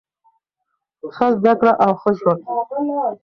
[1.15, 2.43] ښه زده کړه او ښه ژوند.